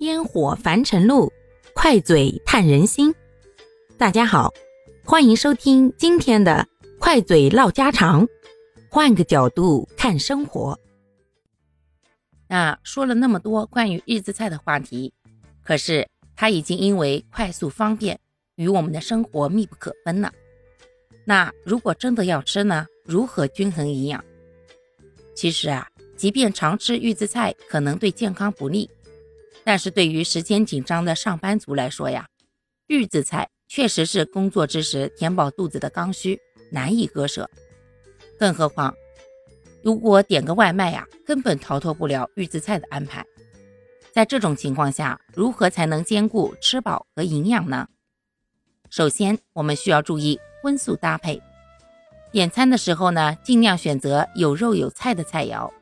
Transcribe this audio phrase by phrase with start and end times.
[0.00, 1.32] 烟火凡尘路，
[1.72, 3.14] 快嘴探人心。
[3.96, 4.52] 大家好，
[5.04, 6.66] 欢迎收听今天的
[6.98, 8.26] 快嘴唠家常，
[8.90, 10.78] 换个角度看生活。
[12.48, 15.12] 那说了那么多关于预制菜的话题，
[15.62, 18.18] 可是它已经因为快速方便，
[18.56, 20.32] 与我们的生活密不可分了。
[21.24, 22.86] 那如果真的要吃呢？
[23.04, 24.22] 如何均衡营养？
[25.36, 25.86] 其实啊，
[26.16, 28.90] 即便常吃预制菜，可能对健康不利。
[29.64, 32.28] 但是对于时间紧张的上班族来说呀，
[32.86, 36.38] 预制菜确实是工作之时填饱肚子的刚需，
[36.70, 37.48] 难以割舍。
[38.38, 38.94] 更何况，
[39.82, 43.24] 如果点个外卖呀，根本逃脱不了预制菜的安排。
[44.12, 47.88] 在这种情况下，如何才能兼顾吃饱和营养呢？
[48.90, 51.40] 首先，我们需要注意荤素搭配。
[52.30, 55.72] 点餐的时候呢，尽量选择有肉有菜的菜肴，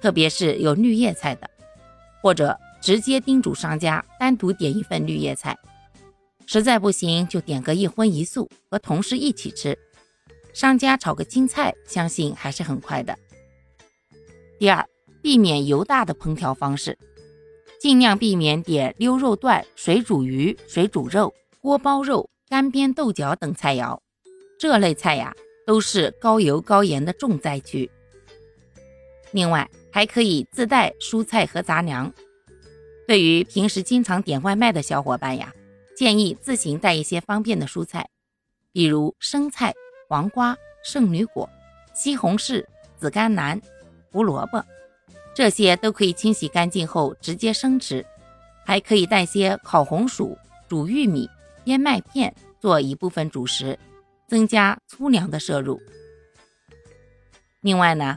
[0.00, 1.48] 特别是有绿叶菜的，
[2.20, 2.58] 或者。
[2.80, 5.56] 直接叮嘱商家单独点一份绿叶菜，
[6.46, 9.78] 实在不行就点个一荤一素，和同事一起吃。
[10.52, 13.16] 商家炒个青菜，相信还是很快的。
[14.58, 14.84] 第二，
[15.22, 16.98] 避免油大的烹调方式，
[17.78, 23.98] 尽量避免点溜肉段、水煮鱼、水煮肉、锅包肉、干煸豆角等菜肴，
[24.58, 25.34] 这类菜呀
[25.66, 27.88] 都是高油高盐的重灾区。
[29.30, 32.12] 另外，还可以自带蔬菜和杂粮。
[33.10, 35.52] 对于平时经常点外卖的小伙伴呀，
[35.96, 38.08] 建议自行带一些方便的蔬菜，
[38.70, 39.74] 比如生菜、
[40.08, 41.50] 黄瓜、圣女果、
[41.92, 42.64] 西红柿、
[42.96, 43.60] 紫甘蓝、
[44.12, 44.64] 胡萝卜，
[45.34, 48.06] 这些都可以清洗干净后直接生吃。
[48.64, 51.28] 还可以带些烤红薯、煮玉米、
[51.64, 53.76] 燕麦片做一部分主食，
[54.28, 55.82] 增加粗粮的摄入。
[57.60, 58.16] 另外呢，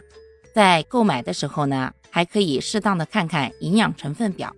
[0.53, 4.55] 在购买的时候呢，还可以适当的看看营养成分表。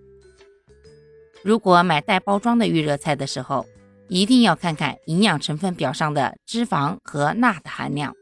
[1.42, 3.66] 如果买带包装的预热菜的时候，
[4.08, 8.14] 一定要看看营养成分表上的脂肪和钠的含量，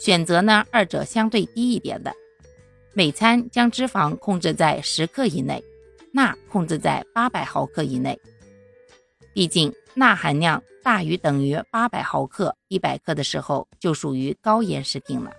[0.00, 2.12] 选择呢二者相对低一点的。
[2.92, 5.62] 每餐将脂肪控制在十克以内，
[6.12, 8.18] 钠控制在八百毫克以内。
[9.32, 15.32] 毕竟钠含量大于等于八百毫克一百克的时候，就属于高盐食品了。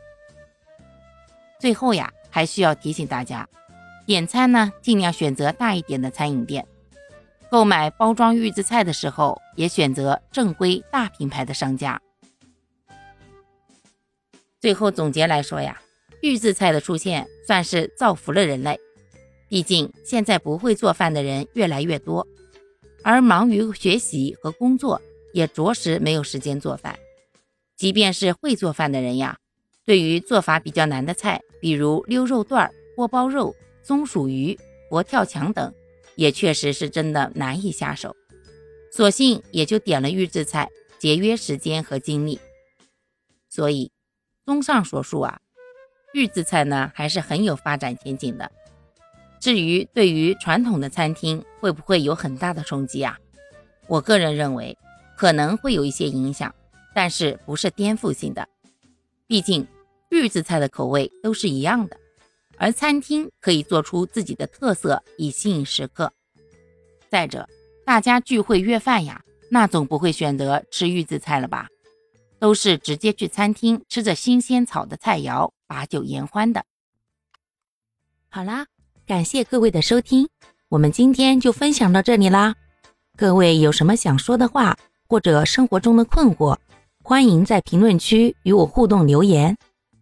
[1.59, 3.45] 最后呀，还需要提醒大家，
[4.05, 6.65] 点餐呢尽量选择大一点的餐饮店。
[7.51, 11.99] 购买包装预制菜的时候，也选择正规大品牌的商家。
[14.59, 15.81] 最后总结来说呀，
[16.21, 18.79] 预制菜的出现算是造福了人类。
[19.47, 22.27] 毕竟现在不会做饭的人越来越多，
[23.03, 25.01] 而忙于学习和工作，
[25.33, 26.99] 也着实没有时间做饭。
[27.75, 29.37] 即便是会做饭的人呀，
[29.85, 34.55] 对于做法比较难的菜，比如溜肉段、锅包肉、松鼠鱼、
[34.87, 35.73] 佛跳墙等。
[36.19, 38.13] 也确实是真的难以下手，
[38.91, 42.37] 索性也就点了预制菜，节约时间和精力。
[43.47, 43.89] 所以，
[44.45, 45.39] 综上所述啊，
[46.13, 48.51] 预制菜呢还是很有发展前景的。
[49.39, 53.17] 至于对于传统的餐厅会不会有很大的冲击啊？
[53.87, 54.77] 我个人认为
[55.17, 56.53] 可能会有一些影响，
[56.93, 58.45] 但是不是颠覆性的。
[59.25, 59.65] 毕竟
[60.09, 61.95] 预制菜的口味都是一样的。
[62.59, 66.11] 而餐厅可以做出自己的特色，以吸引食客。
[67.09, 67.47] 再者，
[67.85, 71.67] 大家聚会约饭呀，那总不会选择吃预制菜了吧？
[72.37, 76.63] 都是直接去餐厅吃着新鲜炒的菜肴，把酒言欢的。
[78.29, 78.67] 好啦，
[79.07, 80.27] 感谢各位的收听，
[80.67, 82.55] 我们今天就分享到这里啦。
[83.17, 84.77] 各位有什么想说的话，
[85.07, 86.57] 或者生活中的困惑，
[87.03, 89.57] 欢迎在评论区与我互动留言，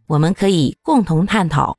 [0.08, 1.78] 我们可以共同探讨。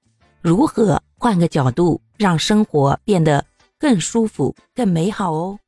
[0.48, 3.44] 如何换个角度让生活变得
[3.78, 5.58] 更舒服、更美好哦？